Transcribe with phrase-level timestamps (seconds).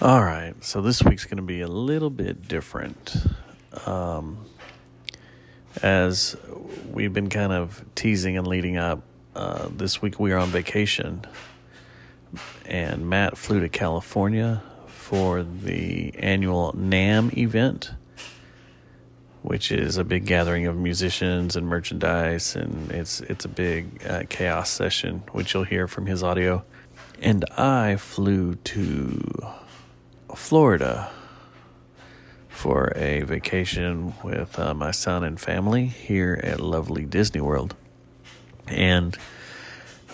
[0.00, 3.14] All right, so this week's going to be a little bit different.
[3.86, 4.44] Um,
[5.82, 6.36] as
[6.90, 9.02] we've been kind of teasing and leading up,
[9.36, 11.24] uh, this week we are on vacation,
[12.66, 17.92] and Matt flew to California for the annual NAMM event,
[19.42, 24.24] which is a big gathering of musicians and merchandise, and it's it's a big uh,
[24.28, 26.64] chaos session, which you'll hear from his audio.
[27.22, 29.54] And I flew to
[30.34, 31.10] Florida
[32.48, 37.74] for a vacation with uh, my son and family here at lovely Disney World.
[38.68, 39.16] And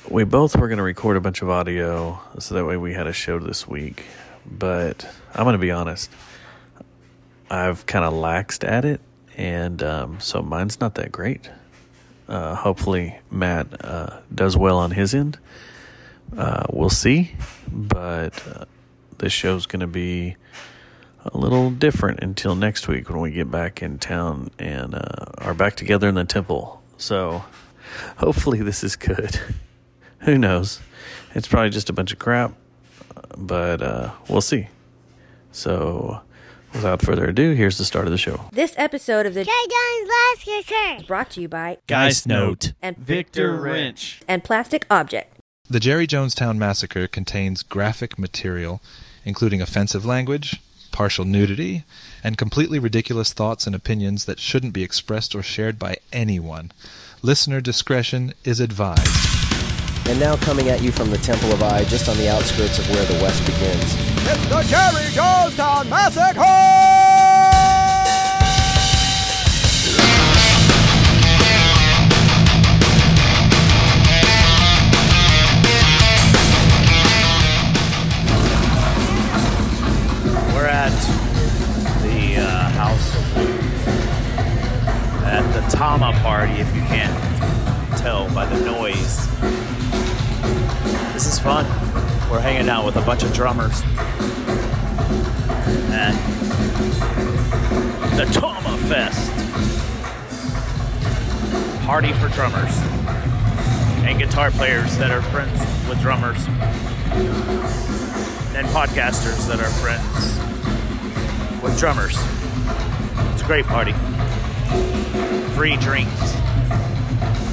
[0.09, 3.07] we both were going to record a bunch of audio so that way we had
[3.07, 4.05] a show this week.
[4.47, 6.11] But I'm going to be honest,
[7.51, 9.01] I've kind of laxed at it.
[9.37, 11.49] And um, so mine's not that great.
[12.29, 15.39] Uh, hopefully, Matt uh, does well on his end.
[16.37, 17.33] Uh, we'll see.
[17.71, 18.65] But uh,
[19.21, 20.37] this show's going to be
[21.25, 25.55] a little different until next week when we get back in town and uh, are
[25.55, 26.83] back together in the temple.
[26.97, 27.45] So
[28.19, 29.39] hopefully this is good.
[30.21, 30.81] Who knows?
[31.35, 32.53] It's probably just a bunch of crap,
[33.39, 34.69] but uh, we'll see.
[35.53, 36.21] So
[36.73, 38.41] without further ado, here's the start of the show.
[38.53, 40.97] This episode of the Jay Jones Last Kicker.
[41.01, 42.73] is brought to you by Geist Note.
[42.83, 44.21] and Victor Wrench.
[44.29, 45.37] and Plastic Object.
[45.69, 48.81] The Jerry Jonestown Massacre contains graphic material,
[49.25, 50.61] including offensive language,
[50.93, 51.85] partial nudity,
[52.23, 56.73] and completely ridiculous thoughts and opinions that shouldn't be expressed or shared by anyone.
[57.23, 59.31] Listener discretion is advised.
[60.09, 62.91] And now coming at you from the Temple of I, just on the outskirts of
[62.91, 63.95] where the West begins.
[64.27, 67.00] It's the Jerry Jonestown Massacre!
[82.03, 83.87] The uh, House of Blues.
[85.25, 87.31] At the Tama party, if you can't
[88.01, 89.27] tell by the noise.
[91.13, 91.67] This is fun.
[92.31, 93.83] We're hanging out with a bunch of drummers.
[95.93, 96.17] At
[98.17, 99.31] the Tama Fest.
[101.85, 102.75] Party for drummers.
[104.07, 106.47] And guitar players that are friends with drummers.
[108.57, 110.60] And podcasters that are friends
[111.63, 112.17] with drummers.
[113.33, 113.93] It's a great party.
[115.55, 116.33] Free drinks.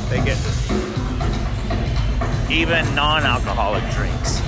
[0.10, 0.38] They get
[2.50, 4.42] even non-alcoholic drinks.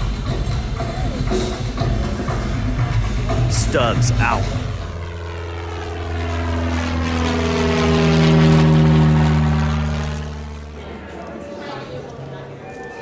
[3.53, 4.44] Studs out.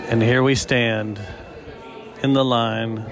[0.10, 1.22] And here we stand
[2.24, 3.06] in the line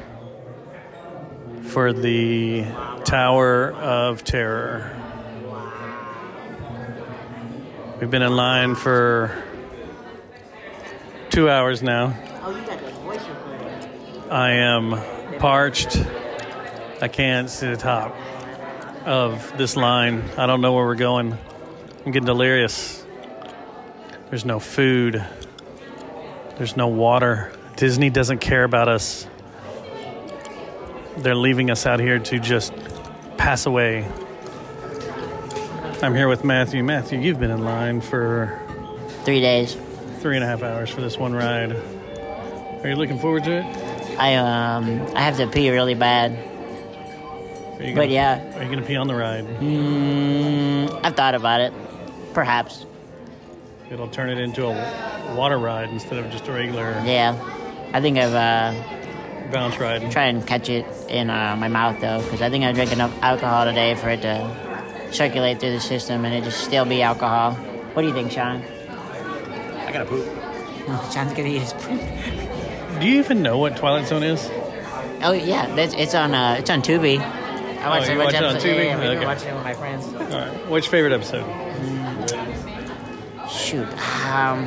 [1.63, 2.63] for the
[3.05, 4.99] Tower of Terror.
[8.01, 9.43] We've been in line for
[11.29, 12.17] two hours now.
[14.31, 14.99] I am
[15.38, 16.03] parched.
[16.99, 18.16] I can't see the top
[19.05, 20.23] of this line.
[20.35, 21.37] I don't know where we're going.
[22.05, 23.05] I'm getting delirious.
[24.31, 25.23] There's no food.
[26.57, 27.53] There's no water.
[27.75, 29.27] Disney doesn't care about us.
[31.17, 32.73] They're leaving us out here to just
[33.38, 34.06] pass away.
[36.01, 36.84] I'm here with Matthew.
[36.84, 38.59] Matthew, you've been in line for
[39.23, 39.75] Three days.
[40.19, 41.72] three and a half hours for this one ride.
[42.84, 43.66] Are you looking forward to it?
[44.19, 46.31] I um I have to pee really bad.
[47.79, 48.57] You But gonna- yeah.
[48.57, 49.46] Are you to pee on the ride?
[49.59, 51.73] Mm, I've thought about it.
[52.34, 52.85] Perhaps.
[53.91, 57.35] It'll turn it into a water ride instead of just a regular Yeah.
[57.94, 58.73] I think I've uh
[59.51, 60.11] bounce ride.
[60.11, 63.13] tried and catch it in uh, my mouth though, because I think I drank enough
[63.22, 67.53] alcohol today for it to circulate through the system and it just still be alcohol.
[67.94, 68.61] What do you think, Sean?
[68.61, 70.25] I gotta poop.
[71.13, 72.01] Sean's gonna eat his poop.
[73.00, 74.50] Do you even know what Twilight Zone is?
[75.23, 77.19] Oh yeah, that's, it's on uh, it's on Tubi.
[77.19, 78.66] I watched Oh, you watch it on episodes.
[78.66, 78.75] Tubi?
[78.78, 79.25] Yeah, yeah, we've Okay.
[79.25, 80.05] watching it with my friends.
[80.08, 80.67] All right.
[80.69, 81.46] What's your favorite episode?
[83.49, 83.87] Shoot.
[84.25, 84.66] Um,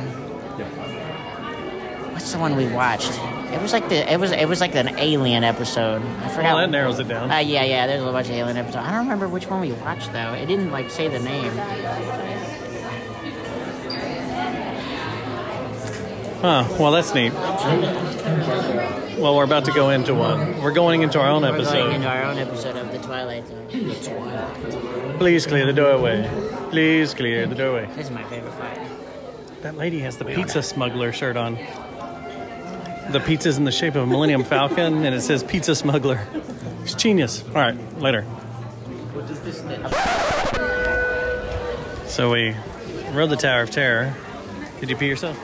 [2.13, 3.11] what's the one we watched?
[3.51, 6.01] It was like the it was it was like an alien episode.
[6.01, 6.43] I forgot.
[6.43, 7.31] Well, that narrows it down.
[7.31, 7.87] Uh, yeah, yeah.
[7.87, 8.85] There's a bunch of alien episodes.
[8.85, 10.33] I don't remember which one we watched though.
[10.33, 11.51] It didn't like say the name.
[16.41, 16.65] Huh.
[16.79, 17.33] Well, that's neat.
[19.19, 20.61] Well, we're about to go into one.
[20.61, 21.93] We're going into our own We're going episode.
[21.93, 23.67] into our own episode of the Twilight Zone.
[25.17, 26.29] Please clear the doorway.
[26.69, 27.87] Please clear the doorway.
[27.87, 28.79] This is my favorite part.
[29.63, 31.57] That lady has the pizza smuggler shirt on.
[33.11, 36.27] The pizza's in the shape of a Millennium Falcon, and it says Pizza Smuggler.
[36.83, 37.43] It's genius.
[37.47, 38.23] All right, later.
[42.05, 42.55] So we
[43.11, 44.13] rode the Tower of Terror.
[44.79, 45.37] Did you pee yourself?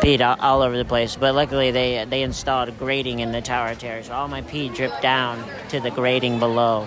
[0.00, 3.40] Peed all, all over the place, but luckily they they installed a grating in the
[3.40, 6.86] Tower of Terror, so all my pee dripped down to the grating below.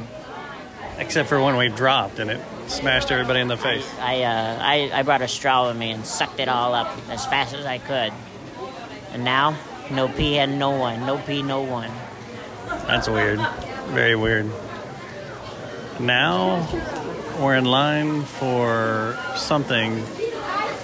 [0.99, 3.89] Except for when we dropped and it smashed everybody in the face.
[3.99, 7.25] I, uh, I I brought a straw with me and sucked it all up as
[7.25, 8.13] fast as I could.
[9.13, 9.57] And now,
[9.91, 11.91] no P and no one, no P, no one.
[12.87, 13.39] That's weird.
[13.89, 14.49] Very weird.
[15.99, 16.67] Now
[17.39, 20.03] we're in line for something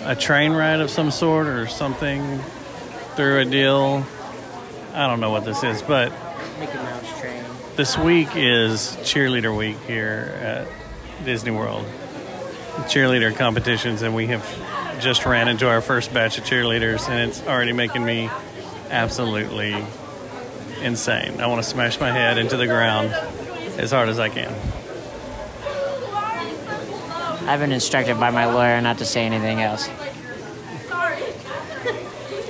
[0.03, 2.39] a train ride of some sort or something
[3.15, 4.05] through a deal.
[4.93, 6.11] I don't know what this is, but
[6.59, 7.43] Mickey Mouse train.
[7.75, 11.85] this week is cheerleader week here at Disney World.
[12.87, 14.45] Cheerleader competitions, and we have
[14.99, 18.29] just ran into our first batch of cheerleaders, and it's already making me
[18.89, 19.85] absolutely
[20.81, 21.39] insane.
[21.39, 23.09] I want to smash my head into the ground
[23.77, 24.53] as hard as I can.
[27.47, 29.89] I've been instructed by my lawyer not to say anything else.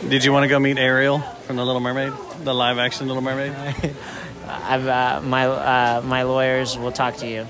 [0.08, 3.24] Did you want to go meet Ariel from The Little Mermaid, the live action Little
[3.24, 3.54] Mermaid?
[4.48, 7.46] I've uh, my uh, my lawyers will talk to you.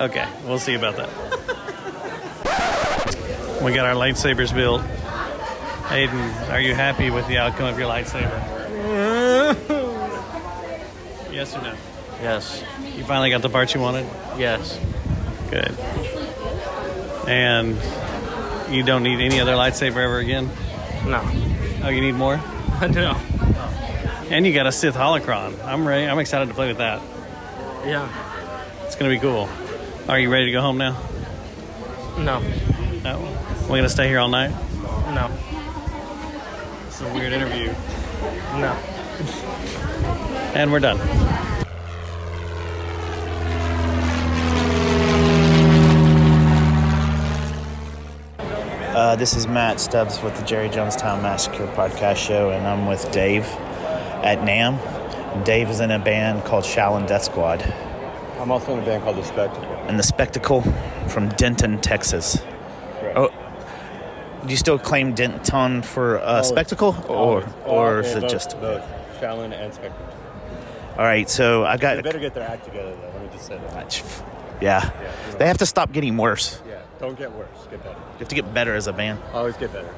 [0.00, 1.08] Okay, we'll see about that.
[3.62, 4.82] we got our lightsabers built.
[5.90, 6.20] Hayden,
[6.50, 8.30] are you happy with the outcome of your lightsaber?
[11.32, 11.74] yes or no?
[12.22, 12.62] Yes.
[12.96, 14.06] You finally got the part you wanted?
[14.38, 14.78] Yes.
[15.50, 15.76] Good.
[17.28, 17.76] And
[18.72, 20.48] you don't need any other lightsaber ever again?
[21.06, 21.28] No.
[21.82, 22.36] Oh, you need more?
[22.90, 23.16] no.
[24.30, 25.60] And you got a Sith holocron.
[25.64, 26.06] I'm ready.
[26.06, 27.02] I'm excited to play with that.
[27.84, 28.08] Yeah.
[28.86, 29.48] It's gonna be cool.
[30.08, 30.96] Are you ready to go home now?
[32.16, 32.38] No.
[33.02, 33.18] No.
[33.62, 34.50] We're gonna stay here all night.
[35.14, 35.28] No.
[37.00, 37.68] It's a weird interview.
[38.60, 38.76] No.
[40.52, 41.00] And we're done.
[48.94, 53.10] Uh, this is Matt Stubbs with the Jerry Jonestown Massacre podcast show, and I'm with
[53.12, 53.44] Dave
[54.22, 55.46] at NAMM.
[55.46, 57.62] Dave is in a band called Shallon Death Squad,
[58.38, 59.64] I'm also in a band called The Spectacle.
[59.88, 60.60] and the Spectacle
[61.08, 62.42] from Denton, Texas.
[63.16, 63.30] Oh,
[64.44, 68.58] do you still claim Denton for uh, Spectacle, or or is it just?
[68.60, 68.82] both
[69.20, 70.06] Shallon and Spectacle?
[70.92, 71.96] All right, so I got.
[71.96, 73.10] They better get their act together, though.
[73.14, 74.22] Let me just say that.
[74.60, 76.60] Yeah, yeah they have to stop getting worse.
[76.68, 77.48] Yeah, don't get worse.
[77.70, 77.98] Get better.
[77.98, 79.18] You have to get better as a band.
[79.32, 79.88] Always get better.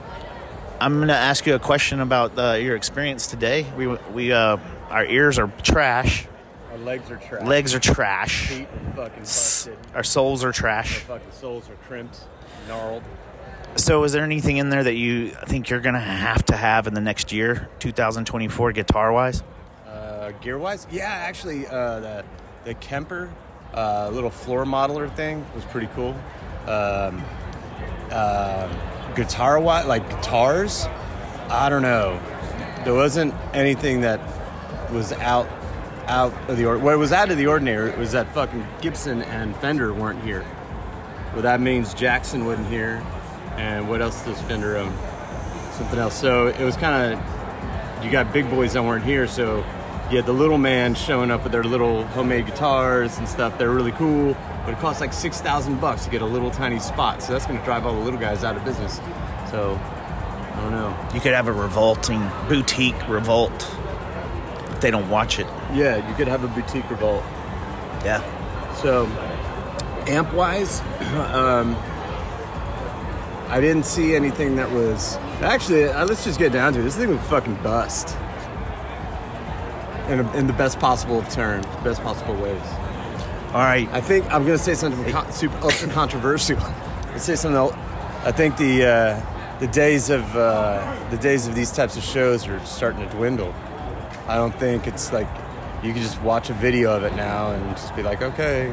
[0.81, 3.67] I'm going to ask you a question about uh, your experience today.
[3.77, 4.59] We we uh,
[4.91, 6.27] our ears are trash,
[6.71, 7.47] Our legs are trash.
[7.47, 9.79] legs are trash, Feet are fucking busted.
[9.95, 10.99] our souls are Our trash.
[11.01, 12.19] fucking souls are crimped,
[12.69, 13.03] gnarled.
[13.77, 16.87] So, is there anything in there that you think you're going to have to have
[16.87, 19.43] in the next year, 2024, guitar wise?
[19.87, 22.25] Uh, gear wise, yeah, actually, uh, the
[22.65, 23.33] the Kemper
[23.75, 26.15] uh, little floor modeler thing was pretty cool.
[26.67, 27.25] Um,
[28.11, 28.69] uh,
[29.15, 30.87] guitar wise, like guitars,
[31.49, 32.21] I don't know.
[32.85, 34.21] There wasn't anything that
[34.93, 35.49] was out
[36.07, 36.93] out of the ordinary.
[36.93, 40.45] What was out of the ordinary was that fucking Gibson and Fender weren't here.
[41.33, 43.03] Well, that means Jackson wasn't here,
[43.57, 44.93] and what else does Fender own?
[45.73, 46.15] Something else.
[46.15, 49.65] So it was kind of you got big boys that weren't here, so
[50.11, 53.57] you had the little man showing up with their little homemade guitars and stuff.
[53.59, 56.79] They're really cool, but it costs like six thousand bucks to get a little tiny
[56.79, 57.23] spot.
[57.23, 58.97] So that's going to drive all the little guys out of business.
[59.51, 59.79] So
[60.55, 61.11] I don't know.
[61.15, 63.75] You could have a revolting boutique revolt
[64.71, 65.47] if they don't watch it.
[65.73, 67.23] Yeah, you could have a boutique revolt.
[68.05, 68.23] Yeah.
[68.83, 69.07] So
[70.07, 70.81] amp wise,
[71.15, 71.77] um,
[73.53, 75.85] I didn't see anything that was actually.
[75.85, 76.85] Uh, let's just get down to it.
[76.85, 78.17] This thing was fucking bust.
[80.09, 82.63] In, a, in the best possible of terms, best possible ways.
[83.49, 83.87] All right.
[83.93, 86.57] I think I'm going to say something con- super ultra controversial.
[87.11, 87.57] Let's say something.
[87.57, 87.75] else.
[88.25, 92.49] I think the uh, the days of uh, the days of these types of shows
[92.49, 93.55] are starting to dwindle.
[94.29, 95.29] I don't think it's like
[95.83, 98.73] you can just watch a video of it now and just be like, okay.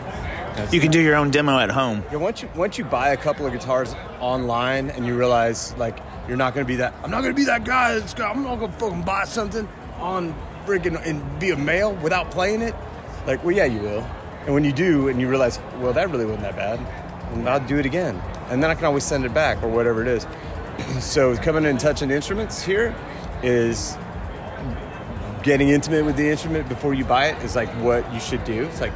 [0.60, 2.04] That's- You can do your own demo at home.
[2.12, 5.98] Yeah, once you once you buy a couple of guitars online and you realize like
[6.28, 8.32] you're not going to be that I'm not going to be that guy that's gonna,
[8.34, 9.68] I'm not going to fucking buy something
[10.00, 10.34] on
[10.66, 12.76] freaking and be a male without playing it.
[13.26, 14.06] Like, well, yeah, you will.
[14.46, 16.80] And when you do, and you realize, well, that really wasn't that bad,
[17.34, 20.02] and I'll do it again, and then I can always send it back or whatever
[20.02, 20.26] it is.
[21.04, 22.96] so coming in and touching instruments here
[23.44, 23.98] is
[25.44, 28.64] getting intimate with the instrument before you buy it is like what you should do.
[28.64, 28.94] It's like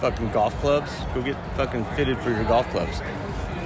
[0.00, 0.92] fucking golf clubs.
[1.14, 3.00] Go get fucking fitted for your golf clubs.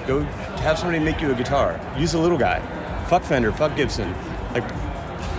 [0.07, 0.21] Go
[0.63, 1.81] have somebody make you a guitar.
[1.97, 2.61] Use a little guy.
[3.07, 3.53] Fuck Fender.
[3.53, 4.11] Fuck Gibson.
[4.53, 4.69] Like,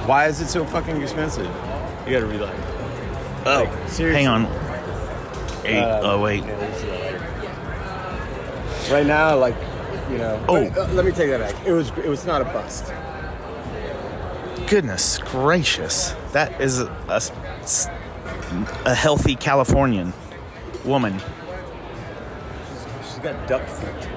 [0.07, 1.45] why is it so fucking expensive?
[2.05, 2.55] You gotta realize.
[3.45, 4.23] Oh, Like, seriously.
[4.23, 4.45] hang on.
[5.65, 5.79] Eight.
[5.81, 6.43] Um, oh wait.
[6.43, 7.19] yeah, we'll see that later.
[8.93, 9.55] Right now, like,
[10.09, 10.43] you know.
[10.49, 10.57] Oh.
[10.65, 11.65] uh, let me take that back.
[11.65, 11.89] It was.
[11.97, 12.91] It was not a bust.
[14.67, 17.21] Goodness gracious, That is a
[18.85, 20.13] a healthy Californian
[20.85, 21.19] woman.
[23.03, 24.09] She's got duck feet.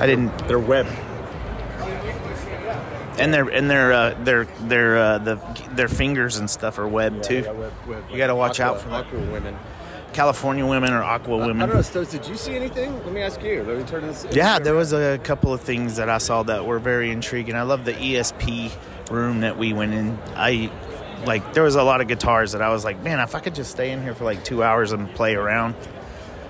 [0.00, 0.36] I didn't.
[0.48, 0.90] They're webbed.
[3.16, 5.36] And their and their uh, their their uh, the
[5.72, 7.42] their fingers and stuff are webbed too.
[7.44, 9.06] Yeah, web, web, You gotta watch aqua, out for that.
[9.06, 9.56] aqua women.
[10.12, 11.42] California women or aqua women.
[11.42, 11.68] I women.
[11.68, 12.10] don't know, Stokes.
[12.10, 12.92] Did you see anything?
[13.04, 13.62] Let me ask you.
[13.62, 14.26] Let me turn this.
[14.32, 17.54] Yeah, there was a couple of things that I saw that were very intriguing.
[17.54, 18.72] I love the ESP
[19.10, 20.18] room that we went in.
[20.34, 20.70] I
[21.26, 23.54] like there was a lot of guitars that I was like, man, if I could
[23.54, 25.74] just stay in here for like two hours and play around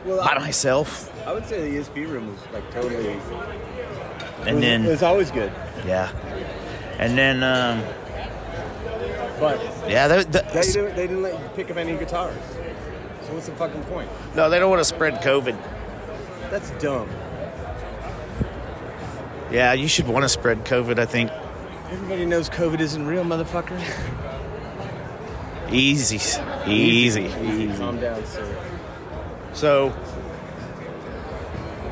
[0.04, 3.08] well, by I, myself, I would say the ESP room was like totally.
[3.08, 5.52] and was- then it was always good,
[5.86, 6.10] yeah,
[6.98, 7.82] and then um,
[9.40, 10.96] but yeah, the, the, they didn't.
[10.96, 12.36] They didn't let you pick up any guitars.
[13.26, 14.08] So what's the fucking point?
[14.36, 15.56] no, they don't want to spread COVID.
[16.50, 17.08] That's dumb.
[19.50, 20.98] Yeah, you should want to spread COVID.
[20.98, 21.30] I think
[21.90, 23.80] Everybody knows COVID isn't real, motherfucker.
[25.74, 26.20] easy,
[26.66, 27.28] easy,
[27.76, 28.66] Calm down, sir.
[29.52, 29.94] So,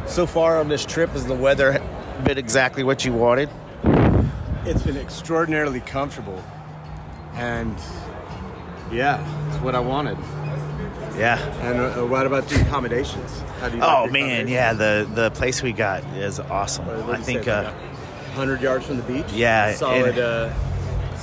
[0.06, 1.82] so far on this trip, has the weather
[2.24, 3.48] been exactly what you wanted?
[4.64, 6.42] It's been extraordinarily comfortable,
[7.34, 7.76] and
[8.92, 10.16] yeah, it's what I wanted.
[11.18, 11.38] Yeah.
[11.60, 13.40] And uh, what about the accommodations?
[13.60, 13.82] How do you?
[13.82, 16.88] Oh like man, yeah the the place we got is awesome.
[16.88, 17.20] accommodations?
[17.20, 17.44] I think.
[17.44, 19.30] say, Uh, a hundred yards from the beach.
[19.32, 20.10] Yeah, solid.
[20.10, 20.52] and- uh,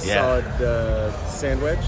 [0.04, 0.22] Yeah.
[0.22, 1.86] Solid uh, sand wedge.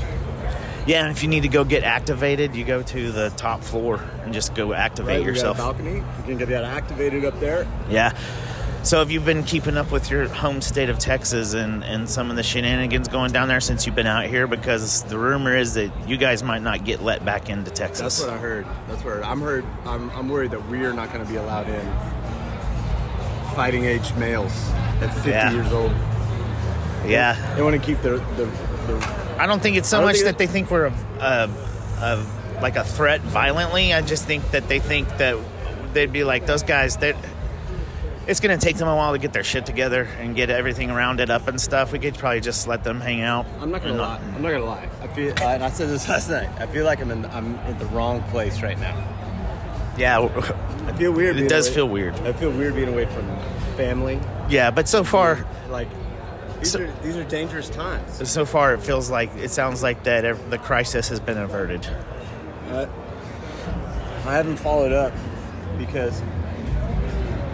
[0.87, 4.01] Yeah, and if you need to go get activated, you go to the top floor
[4.23, 5.57] and just go activate Right, yourself.
[5.57, 5.95] We got a balcony.
[5.97, 7.67] You can get that activated up there.
[7.89, 8.17] Yeah.
[8.83, 12.31] So if you've been keeping up with your home state of Texas and, and some
[12.31, 15.75] of the shenanigans going down there since you've been out here, because the rumor is
[15.75, 18.17] that you guys might not get let back into Texas.
[18.17, 18.65] That's what I heard.
[18.87, 19.23] That's what I heard.
[19.25, 19.65] I'm heard.
[19.85, 21.85] I'm, I'm worried that we are not going to be allowed in.
[23.55, 24.51] Fighting age males
[25.01, 25.51] at 50 Yeah.
[25.51, 25.91] years old.
[27.05, 27.53] yeah.
[27.55, 28.45] They want to keep the the,
[28.87, 31.49] the I don't think it's so much that they think we're a, a,
[31.99, 33.91] a like a threat violently.
[33.91, 35.35] I just think that they think that
[35.93, 36.97] they'd be like those guys.
[36.97, 37.15] That
[38.27, 40.91] it's going to take them a while to get their shit together and get everything
[40.91, 41.91] rounded up and stuff.
[41.91, 43.47] We could probably just let them hang out.
[43.59, 44.19] I'm not gonna lie.
[44.35, 44.87] I'm not gonna lie.
[45.01, 46.49] I feel, I, and I said this last night.
[46.59, 47.25] I feel like I'm in.
[47.25, 48.95] I'm in the wrong place right now.
[49.97, 50.19] Yeah,
[50.85, 51.37] I feel weird.
[51.37, 52.13] it does away- feel weird.
[52.21, 53.25] I feel weird being away from
[53.75, 54.19] family.
[54.49, 55.87] Yeah, but so far, Like
[56.61, 58.29] these So- are these are dangerous times.
[58.29, 61.85] so far, it feels like it sounds like that ev- the crisis has been averted.
[62.71, 62.85] Uh,
[64.25, 65.11] I haven't followed up
[65.77, 66.21] because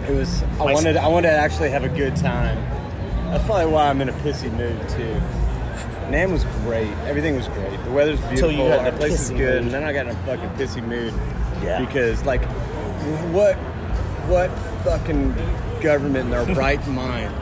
[0.08, 0.42] it was.
[0.60, 0.96] I My- wanted.
[0.96, 2.56] I wanted to actually have a good time.
[3.30, 5.16] That's probably why I'm in a pissy mood too.
[6.10, 6.88] NAMM was great.
[7.06, 7.82] Everything was great.
[7.84, 8.50] The weather's beautiful.
[8.52, 9.62] you got Our place is good, mood.
[9.64, 11.12] and then I got in a fucking pissy mood.
[11.62, 11.80] Yeah.
[11.80, 12.42] Because like,
[13.30, 13.56] what,
[14.26, 14.48] what
[14.84, 15.34] fucking
[15.82, 17.34] government in their right mind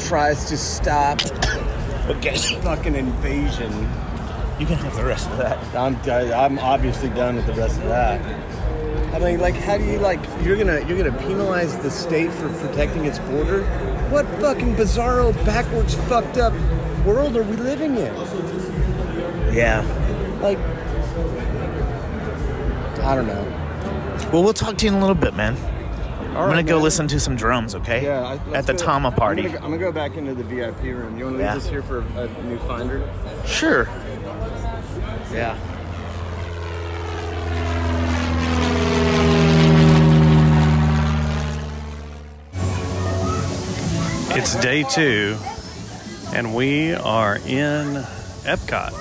[0.00, 1.20] tries to stop
[2.08, 3.72] Okay, fucking invasion?
[4.58, 5.58] you can have the rest of that.
[5.74, 5.96] I'm
[6.32, 8.20] I'm obviously done with the rest of that.
[9.14, 10.20] I mean, like, how do you like?
[10.42, 13.62] You're gonna you're gonna penalize the state for protecting its border?
[14.10, 16.52] What fucking bizarro, backwards, fucked up
[17.04, 18.14] world are we living in?
[19.54, 19.80] Yeah.
[20.42, 20.58] Like,
[23.04, 24.28] I don't know.
[24.32, 25.56] Well, we'll talk to you in a little bit, man.
[26.30, 26.82] I'm gonna right, go man.
[26.84, 28.04] listen to some drums, okay?
[28.04, 29.42] Yeah, I, At let's the go- Tama party.
[29.42, 31.18] I'm gonna, go, I'm gonna go back into the VIP room.
[31.18, 31.54] You want to Yeah.
[31.54, 33.02] leave this here for a new finder?
[33.46, 33.88] Sure.
[35.32, 35.56] Yeah.
[44.32, 45.36] It's day two,
[46.32, 47.94] and we are in
[48.44, 48.94] Epcot.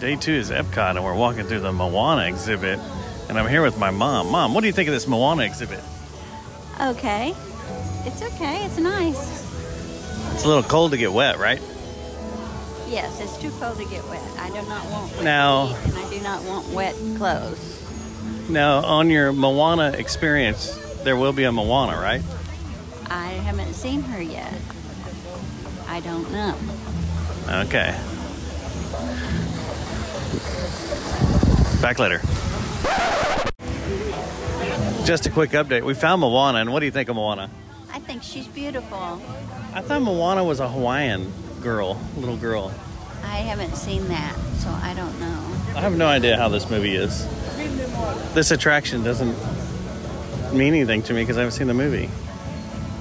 [0.00, 2.78] Day two is Epcot, and we're walking through the Moana exhibit.
[3.28, 4.30] And I'm here with my mom.
[4.30, 5.80] Mom, what do you think of this Moana exhibit?
[6.80, 7.34] Okay.
[8.04, 8.64] It's okay.
[8.66, 9.42] It's nice.
[10.34, 11.60] It's a little cold to get wet, right?
[12.88, 14.22] Yes, it's too cold to get wet.
[14.38, 17.80] I do not want wet Now- feet, and I do not want wet clothes.
[18.48, 22.22] Now, on your Moana experience, there will be a Moana, right?
[23.10, 24.52] I haven't seen her yet.
[25.88, 26.54] I don't know.
[27.48, 27.94] Okay.
[31.80, 32.20] Back later.
[35.04, 35.84] Just a quick update.
[35.84, 37.50] We found Moana, and what do you think of Moana?
[37.92, 39.20] I think she's beautiful.
[39.74, 42.72] I thought Moana was a Hawaiian girl, little girl.
[43.22, 45.40] I haven't seen that, so I don't know.
[45.76, 47.26] I have no idea how this movie is.
[48.34, 49.36] This attraction doesn't
[50.52, 52.08] mean anything to me because I haven't seen the movie.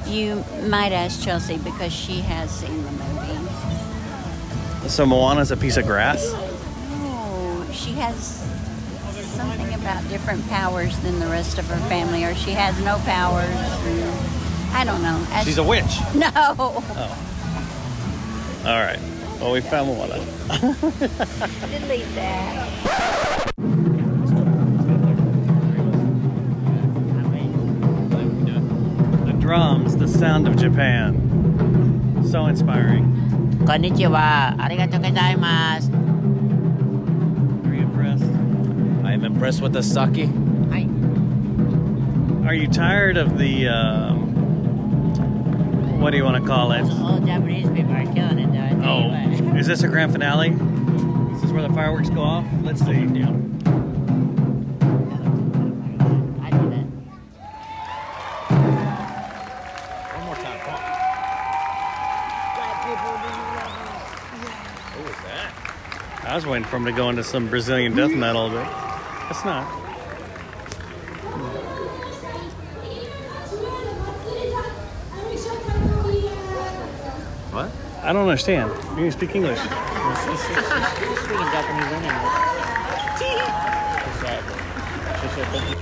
[0.06, 3.50] You might ask Chelsea because she has seen the movie.
[4.90, 6.34] So Moana's a piece of grass?
[6.34, 8.44] Oh, she has
[9.84, 13.54] about different powers than the rest of her family, or she has no powers.
[14.74, 15.22] I don't know.
[15.32, 15.84] As- She's a witch.
[16.16, 16.30] No.
[16.36, 17.20] Oh.
[18.66, 19.00] All right.
[19.42, 20.20] Well, we found Moana.
[21.70, 23.54] Delete that.
[29.26, 31.16] The drums, the sound of Japan.
[32.30, 33.06] So inspiring.
[33.66, 34.58] Konnichiwa.
[34.60, 35.93] Arigato gozaimasu.
[39.24, 40.28] I am impressed with the sake.
[40.72, 40.86] Hi.
[42.46, 44.20] Are you tired of the, um,
[46.02, 46.82] what do you want to call it?
[46.82, 48.82] All Japanese people are killing it, though.
[48.86, 49.00] Oh,
[49.32, 49.58] you what.
[49.58, 50.50] is this a grand finale?
[50.50, 52.46] This is this where the fireworks go off?
[52.64, 52.92] Let's see.
[52.92, 53.22] I do
[56.74, 56.86] that.
[60.12, 60.60] One more time.
[60.60, 60.82] Come on.
[64.92, 65.16] Who was?
[66.26, 68.83] I was waiting for him to go into some Brazilian death metal, but
[69.30, 69.66] it's not.
[77.54, 77.70] What?
[78.02, 78.72] I don't understand.
[78.98, 79.60] You can speak English.
[79.60, 82.20] She's speaking Japanese anyway.
[83.20, 83.30] She
[84.20, 84.42] said,
[85.22, 85.78] she said, thank you.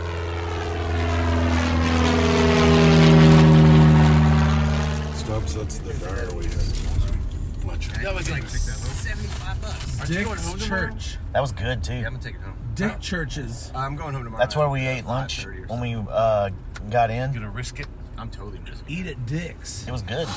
[5.16, 7.66] Stubbs, that's the bar we had.
[7.66, 7.88] Much.
[8.04, 10.10] That was like 75 bucks.
[10.10, 11.18] Dick's Church.
[11.34, 11.94] That was good too.
[11.94, 12.58] I'm gonna take it home.
[12.76, 13.72] Dick Churches.
[13.76, 14.42] I'm going home tomorrow.
[14.42, 16.50] That's where we ate lunch when we uh,
[16.90, 17.34] got in.
[17.34, 17.88] You gonna risk it.
[18.18, 18.86] I'm totally risking.
[18.88, 19.88] Eat at Dick's.
[19.88, 20.28] It was good.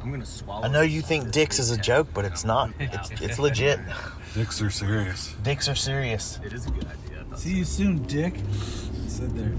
[0.00, 0.64] I'm gonna swallow.
[0.64, 2.70] I know you think Dick's is a joke, but it's not.
[2.78, 3.80] It's it's legit.
[4.34, 5.34] Dicks are serious.
[5.42, 6.38] Dicks are serious.
[6.44, 7.36] It is a good idea.
[7.36, 8.36] See you soon, Dick.
[9.08, 9.52] Sit there.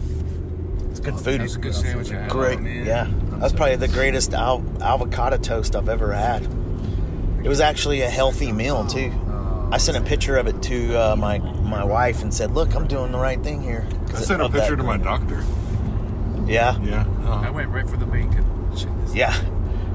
[0.91, 1.41] It's good food.
[1.41, 2.29] That's a good sandwich I had.
[2.29, 2.59] Great.
[2.59, 2.85] Oh, man.
[2.85, 3.11] yeah.
[3.39, 6.43] That's probably the greatest al- avocado toast I've ever had.
[7.43, 9.11] It was actually a healthy meal too.
[9.71, 12.87] I sent a picture of it to uh, my my wife and said, "Look, I'm
[12.87, 15.43] doing the right thing here." I sent a picture to my doctor.
[16.45, 16.77] Yeah.
[16.81, 17.05] Yeah.
[17.25, 18.45] I went right for the bacon.
[18.77, 18.89] Check.
[19.13, 19.35] Yeah.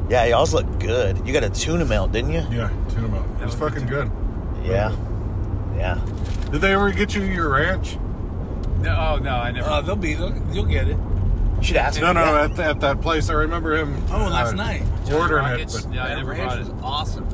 [0.08, 1.24] Yeah, y'all's look good.
[1.26, 2.40] You got a tuna melt, didn't you?
[2.50, 3.26] Yeah, tuna melt.
[3.40, 4.10] It was fucking good.
[4.64, 4.94] Yeah.
[5.76, 6.00] Yeah.
[6.50, 7.96] Did they ever get you your ranch?
[8.80, 9.68] No, oh no, I never.
[9.68, 10.14] Uh, they'll be.
[10.14, 10.96] They'll, you'll get it.
[11.58, 12.14] You should ask No, me.
[12.14, 12.44] no, Yeah.
[12.46, 13.30] at, at that place.
[13.30, 14.02] I remember him.
[14.10, 14.82] Oh, last uh, night.
[15.12, 15.76] ordering Rockets.
[15.78, 15.84] it.
[15.86, 16.60] But Yeah, I never brought it.
[16.66, 17.28] Was awesome.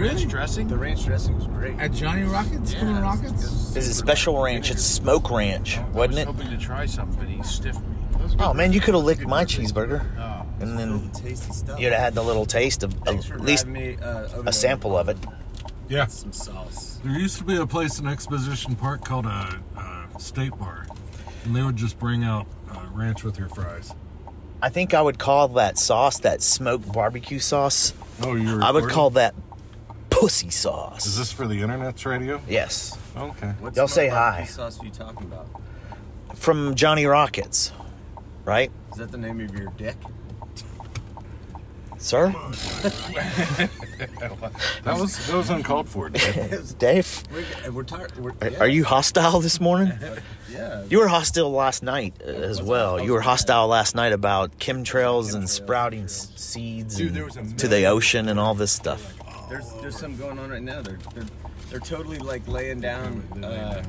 [0.00, 0.68] Ranch dressing.
[0.68, 1.78] The ranch dressing was great.
[1.78, 3.76] At Johnny Rockets, yeah, Rockets.
[3.76, 4.70] Is it special ranch?
[4.70, 6.26] It's smoke ranch, wasn't it?
[6.26, 7.96] hoping to try something, but he stiffed me.
[8.38, 10.46] Oh man, you could have licked my cheeseburger, Oh.
[10.60, 11.80] and then Tasty stuff.
[11.80, 15.16] you'd have had the little taste of at least me, uh, a sample of it.
[15.88, 17.00] yeah, Some sauce.
[17.02, 19.58] there used to be a place in Exposition Park called a,
[20.14, 20.86] a state bar,
[21.44, 23.94] and they would just bring out uh, ranch with your fries.
[24.62, 27.94] I think I would call that sauce, that smoked barbecue sauce.
[28.22, 28.62] Oh, you're.
[28.62, 29.34] I would call that
[30.10, 31.06] pussy sauce.
[31.06, 32.40] Is this for the internet's radio?
[32.48, 33.52] yes, Okay.
[33.60, 34.30] What Y'all say hi.
[34.30, 35.46] barbecue sauce are you talking about?
[36.36, 37.72] from Johnny Rockets,
[38.44, 39.96] right, Is that the name of your dick?
[41.98, 42.34] sir?
[44.84, 46.08] That was that was uncalled for.
[46.08, 46.74] Dave.
[46.78, 47.22] Dave,
[47.64, 48.16] We're, we're tired.
[48.16, 48.58] We're, yeah.
[48.58, 49.92] are you hostile this morning?
[50.50, 50.82] Yeah.
[50.90, 53.00] You were hostile last night uh, as well.
[53.00, 57.36] You were hostile last night about chemtrails and sprouting s- seeds Dude, and there was
[57.36, 59.14] a to the ocean and all this stuff.
[59.50, 60.80] There's there's some going on right now.
[60.80, 61.24] They're they're,
[61.70, 63.22] they're totally like laying down.
[63.44, 63.82] Uh,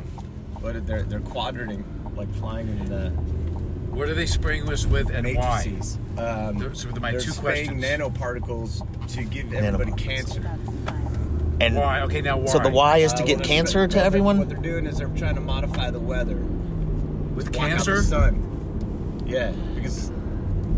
[0.60, 1.84] what are, they're they're quadrating,
[2.16, 3.10] like flying in the
[3.92, 5.34] What are they spraying us with, and why?
[5.66, 5.98] matrices.
[6.18, 8.02] Um, Those are my they're two spraying questions.
[8.02, 9.98] nanoparticles to give everybody Nanoparticles.
[9.98, 10.58] cancer.
[11.60, 12.02] And Why?
[12.02, 12.46] Okay, now why?
[12.48, 14.48] so the why is to Uh, get well, cancer they're- to What everyone.
[14.48, 16.38] they're doing is they're trying to modify the weather
[17.36, 17.98] with block out cancer?
[17.98, 19.24] the sun.
[19.28, 20.12] Yeah, because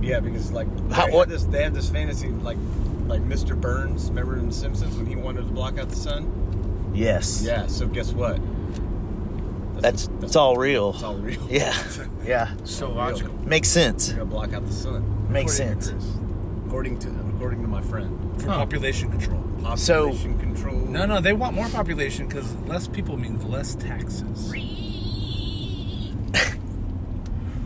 [0.02, 2.58] yeah, because like How- they, what- have this, they have this fantasy like
[3.08, 3.60] like Mr.
[3.60, 4.10] Burns.
[4.10, 6.92] Remember in The Simpsons when he wanted to block out the sun?
[6.94, 7.42] Yes.
[7.44, 7.68] Yeah.
[7.68, 8.40] So guess what?
[9.82, 10.92] That's it's all real.
[10.92, 11.46] It's all real.
[11.50, 11.74] Yeah.
[12.26, 12.56] Yeah.
[12.64, 13.34] So logical.
[13.46, 14.08] Makes sense.
[14.08, 15.04] They're gonna block out the sun.
[15.30, 16.04] Makes According to sense.
[16.06, 16.18] Chris.
[16.68, 18.42] According to according to my friend.
[18.42, 19.44] For population control.
[19.76, 20.76] So- Population control.
[20.78, 24.54] No, no, they want more population because less people means less taxes.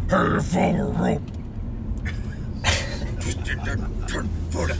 [0.10, 1.22] Hurry forward, rope.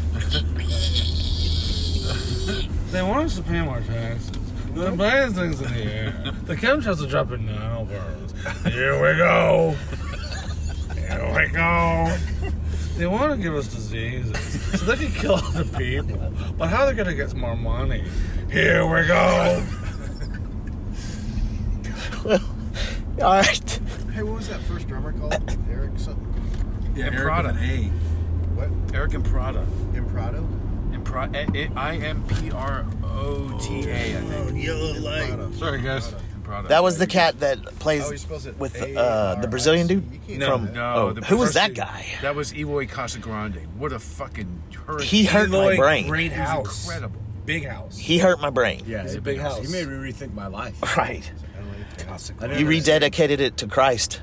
[2.92, 4.32] They want us to pay more taxes.
[4.74, 6.34] They're buying things in the air.
[6.46, 8.34] The chemtrails are dropping now, birds.
[8.64, 9.76] Here we go.
[10.96, 12.18] Here we go.
[12.96, 14.34] They want to give us diseases
[14.80, 16.32] so they can kill other people.
[16.58, 18.06] But how are they going to get more money?
[18.50, 19.64] Here we go.
[23.22, 23.80] All right.
[24.14, 25.34] Hey, what was that first drummer called?
[25.70, 26.94] Eric something?
[26.96, 27.54] Yeah, Imprada.
[27.62, 27.92] A.
[28.58, 28.96] What?
[28.96, 29.66] Eric Imprada.
[29.94, 30.46] Imprado?
[30.92, 34.18] Impro- I- I M P R O T A.
[34.18, 34.64] I think.
[34.64, 35.54] Yellow light.
[35.56, 36.14] Sorry, guys.
[36.42, 36.68] Imprada.
[36.70, 40.04] That was the cat that plays Oh, he spells it with uh, the Brazilian dude
[40.12, 40.74] You can't- No, from.
[40.74, 40.94] no.
[40.96, 42.06] oh, the who was that dude- guy?
[42.22, 43.68] That was Eloy Casagrande.
[43.78, 45.08] What a fucking hurricane.
[45.08, 46.08] He hurt my Eloy, brain.
[46.08, 46.86] Great He house.
[46.86, 47.22] incredible.
[47.46, 47.98] Big house.
[47.98, 48.84] He hurt my brain.
[48.88, 49.66] Yeah, It's a big house.
[49.66, 50.76] He made me rethink my life.
[50.98, 51.30] Right.
[52.40, 54.22] I never You rededicated it to Christ.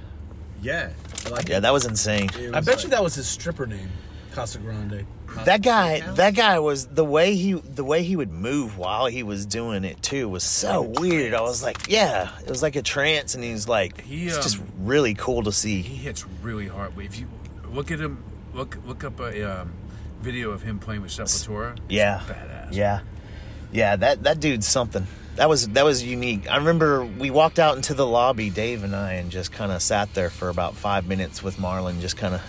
[0.62, 0.90] Yeah.
[1.30, 2.30] Like Yeah, that was insane.
[2.38, 3.88] it I was bet like- you that was his stripper name,
[4.34, 5.06] Casa Grande.
[5.44, 9.22] That guy, that guy was the way he the way he would move while he
[9.22, 11.34] was doing it too was so weird.
[11.34, 14.58] I was like, yeah, it was like a trance, and he's like, He, it's just
[14.58, 15.82] um, really cool to see.
[15.82, 16.98] He hits really hard.
[16.98, 17.26] If you
[17.68, 19.72] look at him, look look up a um,
[20.20, 21.78] video of him playing with Sepultura.
[21.88, 22.68] Yeah, badass.
[22.72, 23.00] yeah,
[23.72, 23.96] yeah.
[23.96, 25.06] That that dude's something.
[25.36, 26.48] That was that was unique.
[26.48, 29.82] I remember we walked out into the lobby, Dave and I, and just kind of
[29.82, 32.42] sat there for about five minutes with Marlon, just kind of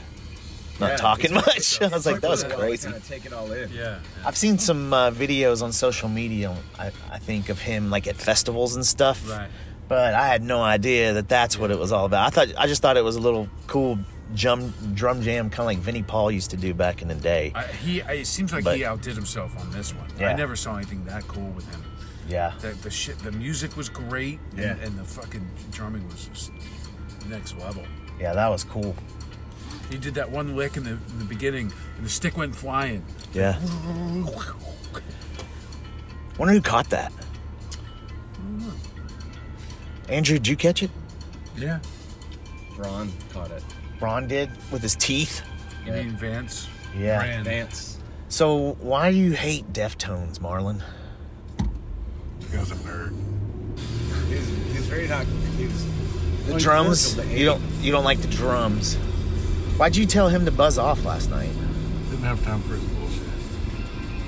[0.80, 1.82] not Yeah, talking much.
[1.82, 2.90] I was like, that was Kinda crazy.
[3.08, 3.72] take it all in.
[3.72, 4.00] Yeah.
[4.26, 6.56] I've seen some uh, videos on social media.
[6.78, 9.30] I, I think of him like at festivals and stuff.
[9.30, 9.50] Right.
[9.88, 12.26] But I had no idea that that's what it was all about.
[12.28, 14.00] I thought I just thought it was a little cool
[14.34, 17.52] drum drum jam, kind of like Vinnie Paul used to do back in the day.
[17.54, 20.08] I, he I, it seems like But- he outdid himself on this one.
[20.20, 20.30] Yeah.
[20.30, 21.84] I never saw anything that cool with him.
[22.28, 22.54] Yeah.
[22.60, 24.76] The, the shit, the music was great, and, Yeah.
[24.82, 26.52] and the fucking drumming was just
[27.30, 27.84] next level.
[28.20, 28.96] Yeah, that was cool.
[29.90, 33.04] He did that one lick in the, in the beginning, and the stick went flying.
[33.34, 33.60] Yeah.
[36.38, 37.12] Wonder who caught that.
[40.10, 40.92] Andrew, did you catch it?
[41.58, 41.80] Yeah.
[42.78, 43.64] Ron caught it.
[44.00, 45.42] Ron did with his teeth.
[45.86, 46.68] You mean Vance?
[46.98, 47.20] Yeah.
[47.20, 47.44] Ran.
[47.44, 48.00] Vance.
[48.30, 50.82] So why do you hate Deftones, Marlon?
[52.40, 53.16] Because I'm nerd.
[54.28, 55.26] He's, he's very not.
[55.58, 55.86] He's
[56.48, 57.18] The drums?
[57.32, 58.98] You don't you don't like the drums.
[59.78, 61.52] Why'd you tell him to buzz off last night?
[62.10, 63.22] Didn't have time for his bullshit.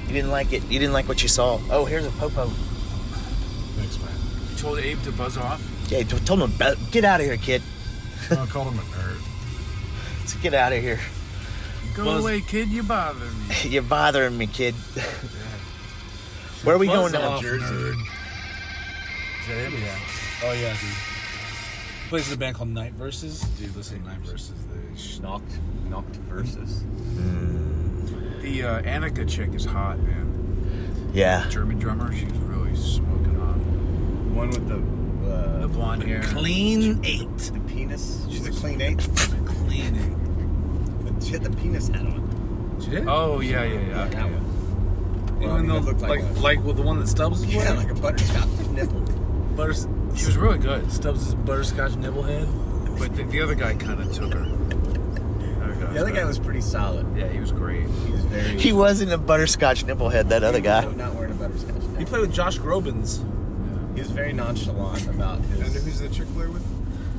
[0.07, 0.63] You didn't like it.
[0.63, 1.59] You didn't like what you saw.
[1.69, 2.47] Oh, here's a popo.
[2.47, 4.09] Thanks, man.
[4.51, 5.61] You told Abe to buzz off?
[5.89, 7.61] Yeah, t- told him to get out of here, kid.
[8.31, 9.21] I called him a nerd.
[10.19, 10.99] Let's get out of here.
[11.95, 12.67] Go Buzz- away, kid.
[12.69, 13.55] You're bothering me.
[13.69, 14.75] You're bothering me, kid.
[16.63, 17.29] Where are we Buzz going now?
[17.31, 17.61] off, nerd.
[17.61, 19.73] Is that him?
[19.81, 19.97] Yeah.
[20.43, 20.89] Oh yeah, dude.
[22.09, 23.41] Plays in a band called Night Versus.
[23.59, 24.51] Dude, listen to Night Versus.
[25.21, 25.51] knocked
[25.89, 26.83] knocked versus.
[28.41, 31.09] The uh, Annika chick is hot, man.
[31.13, 31.47] Yeah.
[31.49, 32.13] German drummer.
[32.13, 33.57] She's really smoking hot.
[34.33, 36.21] One with the uh, The blonde hair.
[36.23, 37.37] Clean eight.
[37.37, 38.25] the penis.
[38.29, 38.99] She's a clean eight.
[39.45, 41.23] Clean it.
[41.23, 42.77] She had the penis hat on.
[42.83, 43.05] She did?
[43.07, 43.93] Oh yeah, yeah, yeah.
[44.07, 44.23] that yeah.
[44.25, 45.39] one.
[45.41, 47.07] Well, I Even mean, though, it looked like, like like, a- with the one that
[47.07, 47.77] Stubbs is Yeah, wearing?
[47.77, 49.01] like a butterscotch nipple.
[49.55, 52.99] Butters, She was really good, Stubbs' is butterscotch nibblehead.
[52.99, 54.45] but the, the other guy kind of took her.
[55.93, 57.15] The other guy was pretty solid.
[57.15, 57.87] Yeah, he was great.
[57.87, 58.59] He was very.
[58.59, 60.85] He wasn't a butterscotch nipplehead, that other guy.
[60.93, 61.81] Not wearing a butterscotch.
[61.97, 63.23] He played with Josh Groban's
[63.95, 65.75] He was very nonchalant about his.
[65.75, 66.65] And who's the chick player with?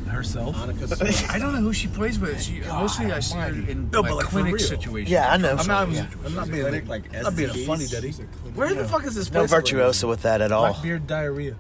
[0.09, 0.57] herself.
[0.57, 2.43] Annika I don't know who she plays with.
[2.43, 5.11] She mostly I see her in No, like, but, like, clinic situations.
[5.11, 5.55] Yeah, I know.
[5.57, 6.07] I'm not, Yeah.
[6.25, 8.09] I'm not being Clinic, like, like not being a funny daddy.
[8.09, 8.57] She's a clinic.
[8.57, 9.51] Where the fuck is this No place?
[9.51, 10.73] virtuoso with that at all.
[10.73, 11.57] Blackbeard diarrhea.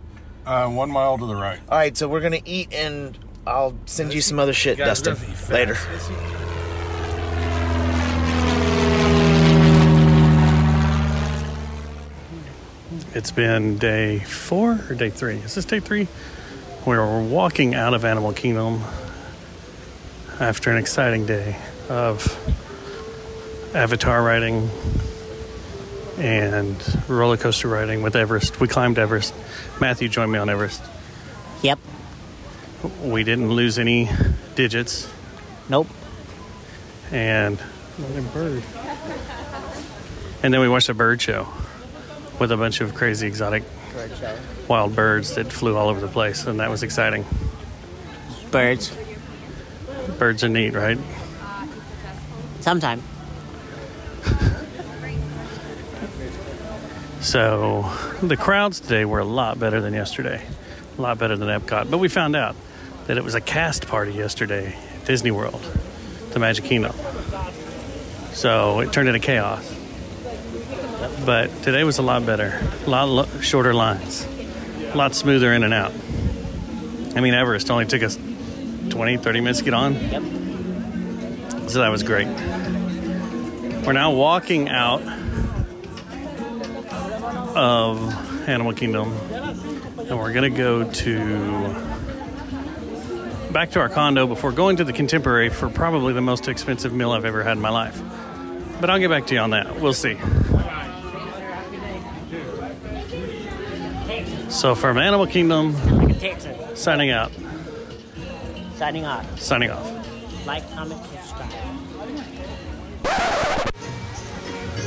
[0.49, 1.61] Uh, one mile to the right.
[1.69, 5.13] All right, so we're gonna eat, and I'll send you some other shit, Guys, we're
[5.13, 5.51] Dustin, gonna be fast.
[5.53, 5.77] later.
[13.15, 15.37] It's been day four or day three.
[15.37, 16.07] Is this day three?
[16.87, 18.83] We're walking out of Animal Kingdom
[20.41, 21.57] after an exciting day
[21.89, 22.25] of
[23.75, 24.71] avatar riding
[26.19, 26.77] and
[27.09, 28.61] roller coaster riding with Everest.
[28.61, 29.35] We climbed Everest.
[29.81, 30.83] Matthew joined me on Everest.
[31.63, 31.79] Yep.
[33.03, 34.11] We didn't lose any
[34.55, 35.09] digits.
[35.69, 35.89] Nope.
[37.11, 37.59] And
[38.33, 38.63] bird.
[40.43, 41.49] And then we watched a bird show
[42.39, 43.65] with a bunch of crazy exotic
[44.69, 47.25] wild birds that flew all over the place, and that was exciting.
[48.51, 48.97] Birds.
[50.19, 50.99] Birds are neat, right?
[52.61, 53.03] Sometime.
[57.21, 60.43] So the crowds today were a lot better than yesterday,
[60.97, 61.91] a lot better than Epcot.
[61.91, 62.55] But we found out
[63.07, 65.61] that it was a cast party yesterday at Disney World,
[66.31, 66.95] the Magic Kingdom.
[68.33, 69.75] So it turned into chaos.
[71.27, 74.27] But today was a lot better, a lot lo- shorter lines,
[74.93, 75.93] a lot smoother in and out.
[77.17, 78.17] I mean, Everest only took us
[78.91, 79.95] 20, 30 minutes to get on.
[79.95, 80.23] Yep.
[81.69, 82.29] So that was great.
[83.85, 85.03] We're now walking out
[87.59, 91.75] of Animal Kingdom, and we're gonna go to
[93.51, 97.11] back to our condo before going to the Contemporary for probably the most expensive meal
[97.11, 98.01] I've ever had in my life.
[98.81, 99.81] But I'll get back to you on that.
[99.81, 100.17] We'll see.
[104.49, 105.75] So from Animal Kingdom,
[106.77, 107.33] signing out.
[108.77, 109.41] Signing off.
[109.41, 110.47] Signing off.
[110.47, 111.51] Like, comment, subscribe.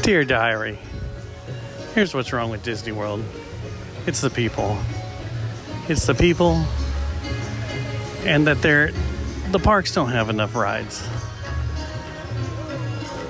[0.04, 0.80] Dear Diary
[1.94, 3.24] here's what's wrong with Disney World
[4.08, 4.78] it's the people.
[5.88, 6.64] It's the people,
[8.24, 8.92] and that they're,
[9.52, 11.02] the parks don't have enough rides.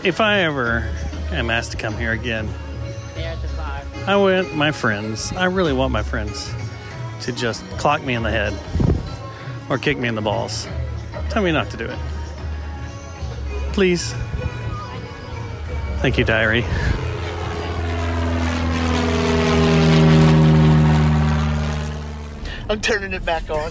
[0.03, 0.89] If I ever
[1.31, 2.49] am asked to come here again.
[4.07, 6.51] I want my friends, I really want my friends
[7.21, 8.57] to just clock me in the head
[9.69, 10.67] or kick me in the balls.
[11.29, 11.99] Tell me not to do it.
[13.73, 14.13] Please.
[15.99, 16.65] Thank you, Diary.
[22.71, 23.69] I'm turning it back on.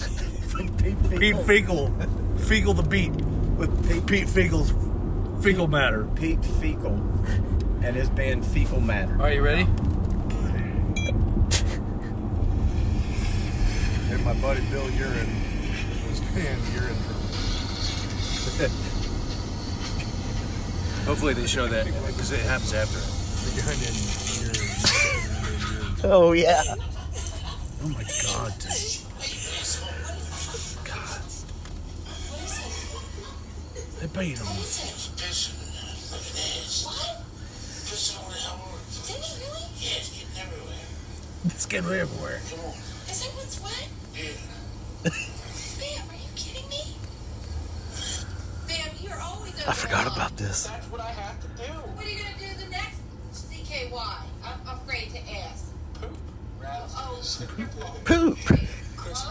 [0.78, 1.88] Pete Fecal.
[2.36, 3.12] Fecal the beat.
[3.12, 4.74] With Pete, Pete Fecal's
[5.42, 6.06] Fecal Matter.
[6.16, 6.96] Pete Fecal
[7.82, 9.16] and his band Fecal Matter.
[9.22, 9.62] Are you ready?
[14.10, 15.34] And my buddy Bill Urine
[16.06, 17.14] was paying urine for
[21.06, 22.98] Hopefully they show that because it happens after.
[26.06, 26.74] Oh yeah.
[27.82, 28.70] Oh my god, dude.
[34.00, 34.46] They beat him.
[34.56, 34.76] It's
[40.06, 40.86] getting everywhere.
[41.46, 42.40] It's getting everywhere.
[43.08, 43.88] Is it what's wet?
[44.14, 44.36] Yeah.
[45.80, 46.96] Bam, are you kidding me?
[48.68, 50.66] Bam, you're always I forgot about this.
[50.66, 51.79] That's what are you gonna
[58.04, 58.38] Poop.
[58.96, 59.26] Chris,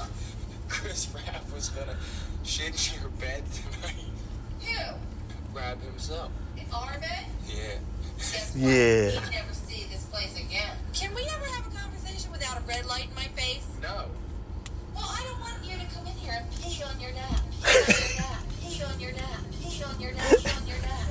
[0.67, 1.95] Chris Raff was gonna
[2.43, 3.95] shit your bed tonight.
[4.62, 4.95] Who?
[5.58, 6.32] Rab himself.
[6.74, 7.26] Our bed?
[7.48, 7.78] Yeah.
[8.56, 9.10] Yeah.
[9.12, 10.69] He'd never see this place again.
[10.93, 13.65] Can we ever have a conversation without a red light in my face?
[13.82, 14.06] No.
[14.95, 17.41] Well, I don't want you to come in here and pee on your nap.
[18.62, 19.39] Pee on your nap.
[19.62, 20.12] Pee on your nap.
[20.12, 20.30] Pee on your nap.
[20.30, 21.08] Pee on your nap.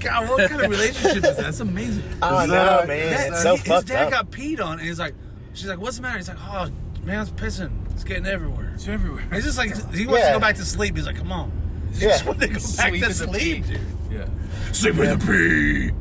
[0.00, 1.36] God, what kind of relationship is that?
[1.36, 2.04] That's amazing.
[2.22, 3.10] I Is know, that- man.
[3.10, 4.10] that- It's so his fucked dad up.
[4.10, 5.14] got peed on, and he's like,
[5.54, 6.68] she's like, "What's the matter?" He's like, "Oh,
[7.04, 7.70] man, it's pissing.
[7.92, 8.72] It's getting everywhere.
[8.74, 10.28] It's everywhere." He's just like, he wants Yeah.
[10.28, 10.96] to go back to sleep.
[10.96, 11.50] He's like, "Come on."
[11.94, 12.08] He Yeah.
[12.12, 13.66] just wants to go back to is a sleep.
[13.66, 13.80] pee, dude.
[14.10, 14.26] Yeah.
[14.72, 15.92] Sleep with the pee.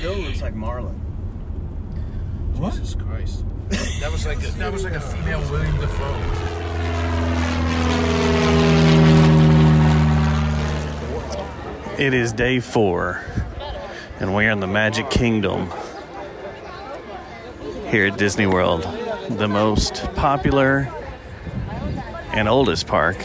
[0.00, 0.94] Phil looks like Marlon.
[2.56, 2.72] What?
[2.74, 3.44] Jesus Christ.
[4.00, 6.16] That was like a, that was like a female William Dafoe.
[11.98, 13.22] It is day four,
[14.20, 15.68] and we're in the Magic Kingdom
[17.90, 18.82] here at Disney World,
[19.30, 20.88] the most popular
[22.32, 23.16] and oldest park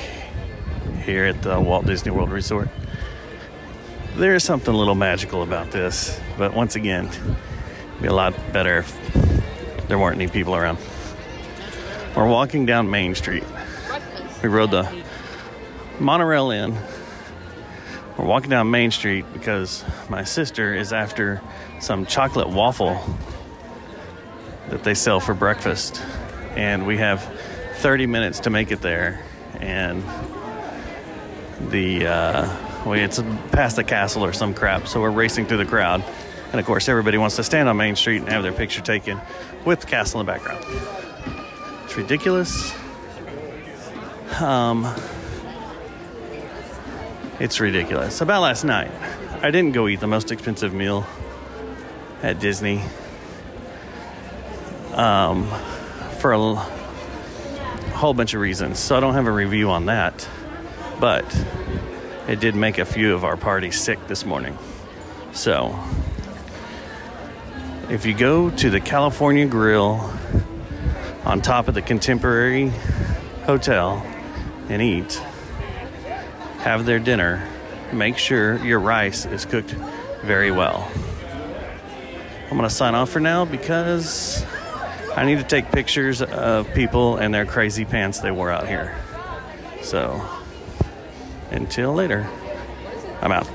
[1.03, 2.67] here at the Walt Disney World Resort.
[4.15, 8.33] There is something a little magical about this, but once again, it'd be a lot
[8.53, 10.79] better if there weren't any people around.
[12.15, 13.43] We're walking down Main Street.
[14.41, 14.91] We rode the
[15.99, 16.75] monorail in.
[18.17, 21.39] We're walking down Main Street because my sister is after
[21.79, 22.99] some chocolate waffle
[24.69, 26.01] that they sell for breakfast.
[26.55, 27.23] And we have
[27.77, 29.23] 30 minutes to make it there.
[29.59, 30.03] And
[31.69, 34.87] the, uh, well, it's past the castle or some crap.
[34.87, 36.03] So we're racing through the crowd.
[36.51, 39.19] And of course, everybody wants to stand on Main Street and have their picture taken
[39.65, 40.63] with the castle in the background.
[41.83, 42.73] It's ridiculous.
[44.39, 44.93] Um,
[47.39, 48.21] it's ridiculous.
[48.21, 48.91] About last night,
[49.41, 51.05] I didn't go eat the most expensive meal
[52.23, 52.81] at Disney
[54.95, 55.47] um,
[56.19, 56.55] for a
[57.93, 58.79] whole bunch of reasons.
[58.79, 60.27] So I don't have a review on that.
[60.99, 61.25] But
[62.27, 64.57] it did make a few of our party sick this morning.
[65.33, 65.77] So
[67.89, 70.11] if you go to the California Grill
[71.25, 72.71] on top of the Contemporary
[73.45, 74.05] Hotel
[74.69, 75.13] and eat,
[76.59, 77.47] have their dinner,
[77.91, 79.71] make sure your rice is cooked
[80.23, 80.89] very well.
[82.49, 84.45] I'm going to sign off for now because
[85.15, 88.97] I need to take pictures of people and their crazy pants they wore out here.
[89.81, 90.21] So,
[91.51, 92.29] until later,
[93.21, 93.49] I'm out.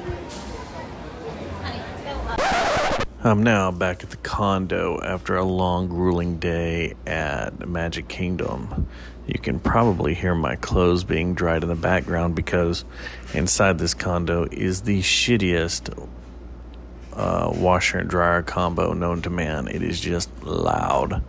[3.23, 8.88] I'm now back at the condo after a long, grueling day at Magic Kingdom.
[9.27, 12.87] You can probably hear my clothes being dried in the background because
[13.35, 16.09] inside this condo is the shittiest
[17.12, 19.68] uh, washer and dryer combo known to man.
[19.68, 21.23] It is just loud.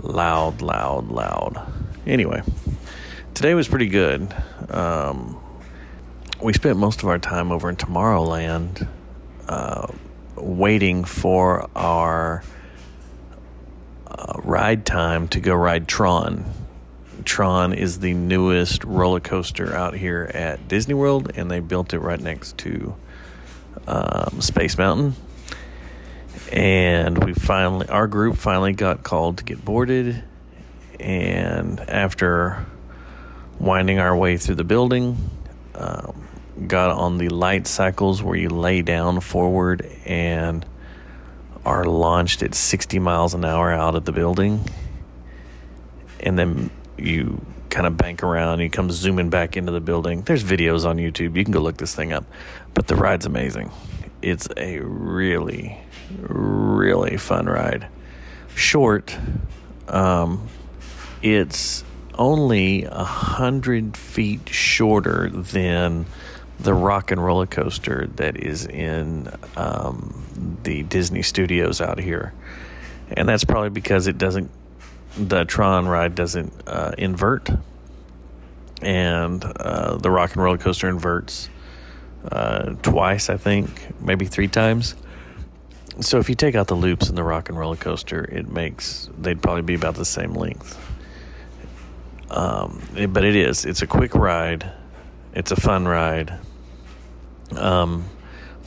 [0.00, 1.72] Loud, loud, loud.
[2.06, 2.42] Anyway,
[3.34, 4.34] today was pretty good.
[4.70, 5.40] Um,
[6.40, 8.86] we spent most of our time over in Tomorrowland
[9.48, 9.88] uh,
[10.36, 12.44] waiting for our
[14.06, 16.44] uh, ride time to go ride Tron.
[17.24, 21.98] Tron is the newest roller coaster out here at Disney World, and they built it
[21.98, 22.94] right next to
[23.86, 25.16] um, Space Mountain.
[26.52, 30.24] And we finally, our group finally got called to get boarded.
[30.98, 32.66] And after
[33.58, 35.30] winding our way through the building,
[35.74, 36.26] um,
[36.66, 40.64] got on the light cycles where you lay down forward and
[41.64, 44.64] are launched at 60 miles an hour out of the building.
[46.20, 50.22] And then you kind of bank around, you come zooming back into the building.
[50.22, 51.36] There's videos on YouTube.
[51.36, 52.24] You can go look this thing up.
[52.74, 53.70] But the ride's amazing.
[54.20, 55.78] It's a really,
[56.18, 57.88] really fun ride.
[58.54, 59.16] Short.
[59.86, 60.48] Um,
[61.22, 66.06] it's only a hundred feet shorter than
[66.58, 72.34] the rock and roller coaster that is in um, the Disney studios out here.
[73.10, 74.50] And that's probably because it doesn't,
[75.16, 77.48] the Tron ride doesn't uh, invert.
[78.82, 81.48] And uh, the rock and roller coaster inverts
[82.30, 84.94] uh, twice, I think, maybe three times.
[86.00, 89.08] So if you take out the loops in the rock and roller coaster, it makes,
[89.18, 90.78] they'd probably be about the same length.
[92.30, 94.70] Um, it- but it is, it's a quick ride.
[95.34, 96.38] It's a fun ride.
[97.56, 98.04] Um,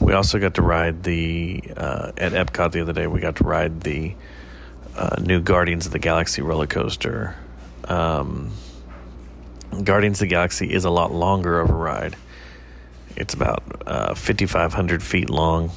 [0.00, 3.06] we also got to ride the uh, at Epcot the other day.
[3.06, 4.14] We got to ride the
[4.96, 7.36] uh, new Guardians of the Galaxy roller coaster.
[7.84, 8.50] Um,
[9.84, 12.16] Guardians of the Galaxy is a lot longer of a ride.
[13.16, 15.70] It's about uh, 5,500 feet long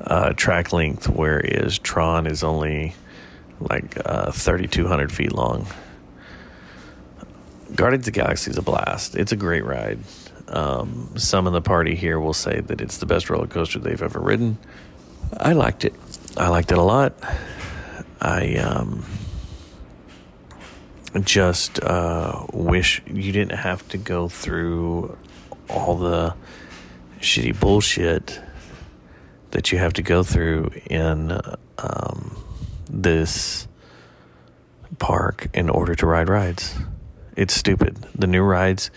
[0.00, 2.94] uh, track length, whereas Tron is only
[3.60, 5.66] like uh, 3,200 feet long.
[7.74, 9.14] Guardians of the Galaxy is a blast.
[9.14, 10.00] It's a great ride.
[10.48, 14.02] Um, some in the party here will say that it's the best roller coaster they've
[14.02, 14.58] ever ridden.
[15.36, 15.94] I liked it.
[16.36, 17.14] I liked it a lot.
[18.20, 19.04] I um,
[21.20, 25.16] just uh, wish you didn't have to go through
[25.70, 26.34] all the
[27.20, 28.40] shitty bullshit
[29.50, 31.38] that you have to go through in
[31.78, 32.42] um,
[32.88, 33.66] this
[34.98, 36.76] park in order to ride rides.
[37.36, 37.96] It's stupid.
[38.14, 38.90] The new rides,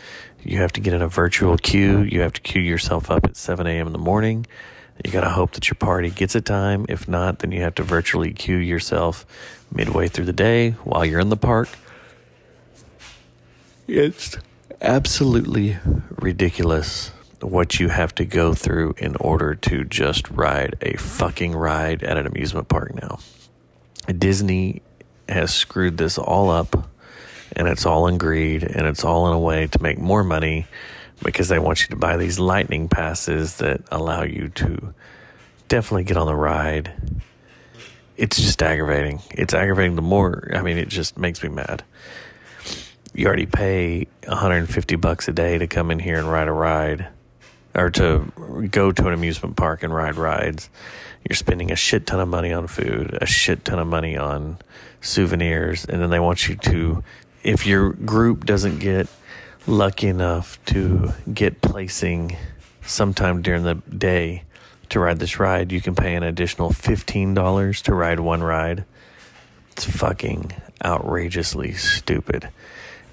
[0.43, 2.01] you have to get in a virtual queue.
[2.01, 3.87] You have to queue yourself up at 7 a.m.
[3.87, 4.45] in the morning.
[5.03, 6.85] You got to hope that your party gets a time.
[6.87, 9.25] If not, then you have to virtually queue yourself
[9.73, 11.69] midway through the day while you're in the park.
[13.87, 14.37] It's
[14.83, 15.77] absolutely
[16.19, 22.03] ridiculous what you have to go through in order to just ride a fucking ride
[22.03, 23.19] at an amusement park now.
[24.17, 24.81] Disney
[25.29, 26.89] has screwed this all up
[27.53, 30.67] and it's all in greed and it's all in a way to make more money
[31.23, 34.93] because they want you to buy these lightning passes that allow you to
[35.69, 36.91] definitely get on the ride.
[38.17, 39.21] It's just aggravating.
[39.31, 41.83] It's aggravating the more, I mean, it just makes me mad.
[43.13, 47.07] You already pay 150 bucks a day to come in here and ride a ride
[47.75, 48.31] or to
[48.71, 50.69] go to an amusement park and ride rides.
[51.27, 54.57] You're spending a shit ton of money on food, a shit ton of money on
[55.01, 57.03] souvenirs, and then they want you to,
[57.43, 59.07] if your group doesn't get
[59.67, 62.35] lucky enough to get placing
[62.81, 64.43] sometime during the day
[64.89, 68.85] to ride this ride, you can pay an additional $15 to ride one ride.
[69.71, 70.51] It's fucking
[70.83, 72.49] outrageously stupid.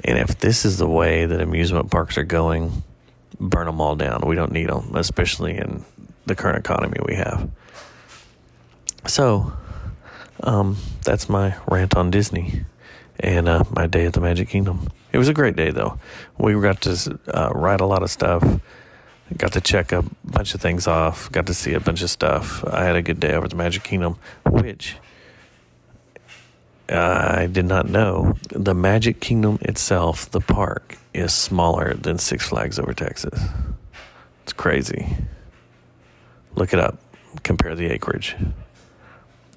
[0.04, 2.82] And if this is the way that amusement parks are going,
[3.38, 4.22] burn them all down.
[4.26, 5.84] We don't need them, especially in
[6.26, 7.50] the current economy we have.
[9.06, 9.52] So,
[10.42, 12.64] um, that's my rant on Disney
[13.18, 14.88] and uh, my day at the Magic Kingdom.
[15.12, 15.98] It was a great day, though.
[16.38, 18.42] We got to uh, ride a lot of stuff,
[19.36, 22.64] got to check a bunch of things off, got to see a bunch of stuff.
[22.64, 24.96] I had a good day over at the Magic Kingdom, which
[26.90, 28.34] I did not know.
[28.48, 33.40] The Magic Kingdom itself, the park, is smaller than Six Flags over Texas.
[34.42, 35.16] It's crazy.
[36.54, 36.98] Look it up.
[37.42, 38.36] Compare the acreage.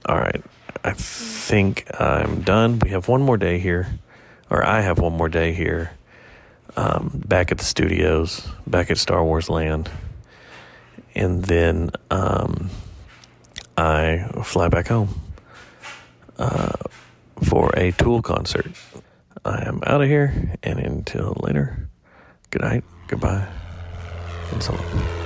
[0.05, 0.43] All right.
[0.83, 2.79] I think I'm done.
[2.79, 3.99] We have one more day here,
[4.49, 5.91] or I have one more day here,
[6.75, 9.89] um, back at the studios, back at Star Wars Land.
[11.15, 12.69] And then um,
[13.77, 15.21] I fly back home
[16.37, 16.71] uh,
[17.41, 18.71] for a Tool concert.
[19.45, 21.89] I am out of here, and until later,
[22.51, 23.47] good night, goodbye,
[24.51, 25.23] and so long.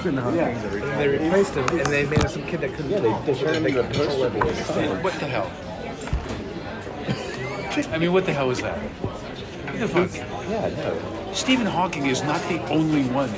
[0.00, 0.98] Stephen Hawking.
[0.98, 2.90] They replaced him, and they made him some kid that couldn't.
[2.90, 5.02] Yeah, they, turned him into person.
[5.02, 5.50] What the hell?
[7.92, 8.78] I mean, what the hell is that?
[8.78, 10.14] What the fuck?
[10.48, 11.32] Yeah, no.
[11.32, 13.30] Stephen Hawking is not the only one.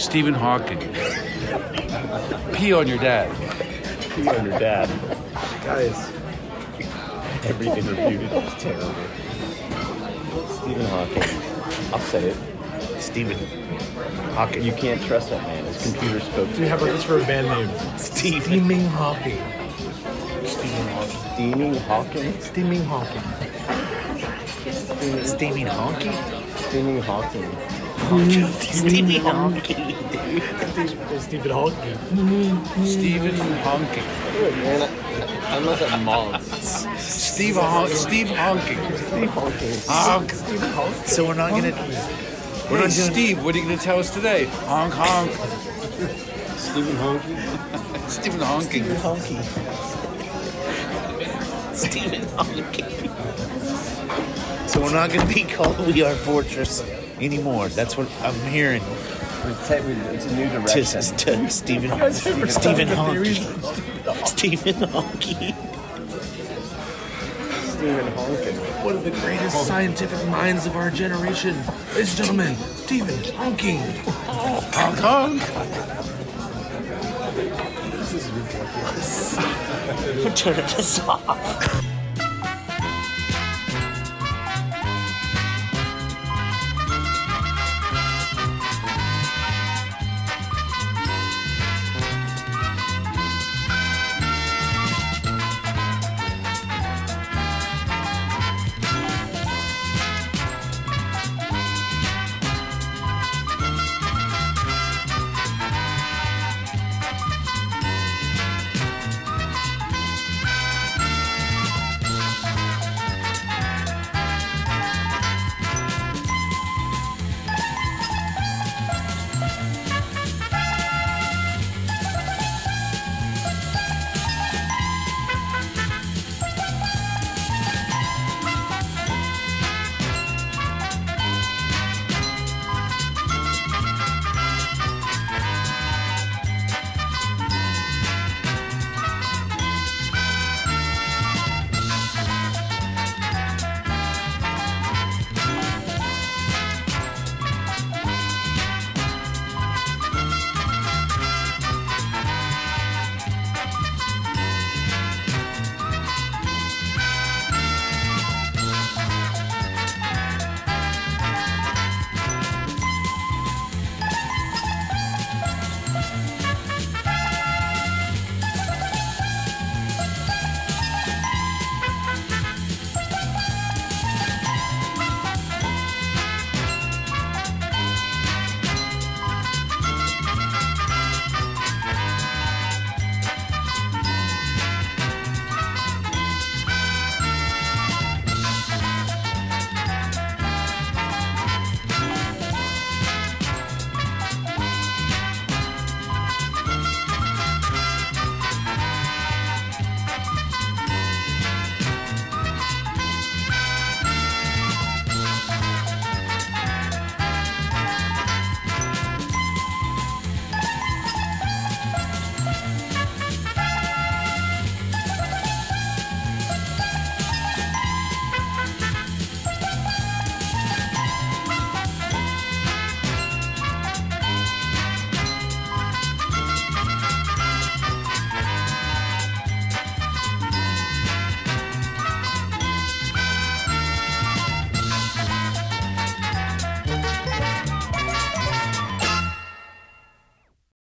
[0.00, 0.78] Stephen Hawking.
[2.54, 3.30] Pee on your dad.
[4.14, 4.88] Pee on your dad.
[5.62, 6.10] Guys.
[7.44, 8.32] Everything refuted.
[8.32, 8.94] It's terrible.
[10.48, 11.22] Stephen Hawking.
[11.92, 12.36] I'll say it.
[12.98, 13.36] Stephen
[14.32, 14.62] Hawking.
[14.62, 15.64] You can't trust that man.
[15.66, 17.98] His computer spoke to Do we have this for a band name?
[17.98, 18.42] Steve.
[18.44, 19.38] Steaming Hawking.
[20.46, 21.20] Stephen Hawking.
[21.30, 22.40] Steaming Hawking?
[22.40, 23.22] Steaming Hawking.
[25.24, 26.12] Steaming Hawking?
[26.56, 27.79] Steaming Hawking.
[28.10, 29.94] Stephen Hawking.
[31.20, 31.98] Stephen Hawking.
[32.84, 34.04] Stephen Hawking.
[34.62, 36.44] Man, I, I'm not at malls.
[36.98, 38.78] Steve Hon- Steve Hawking.
[38.96, 39.76] Steve Hawking.
[39.86, 40.32] Honk.
[41.06, 41.70] So we're not gonna.
[41.70, 42.90] We're Hey, not doing.
[42.90, 44.46] Steve, what are you going to tell us today?
[44.66, 45.30] Honk, honk.
[46.58, 47.38] Stephen Hawking.
[48.08, 48.84] Stephen Hawking.
[48.84, 49.40] Honky.
[51.76, 52.86] Stephen Hawking.
[54.68, 56.82] So we're not gonna be called We Are Fortress
[57.20, 57.68] anymore.
[57.68, 58.82] That's what I'm hearing.
[59.42, 61.16] It's a new To, direction.
[61.16, 64.26] to Stephen Stephen Honky.
[64.26, 65.54] Stephen Honky.
[67.80, 68.56] Stephen Hawking.
[68.84, 71.56] One of the greatest scientific minds of our generation.
[71.94, 73.78] Ladies and gentlemen, Stephen Hawking.
[74.68, 75.40] Honk, honk.
[80.36, 81.86] Turn this off.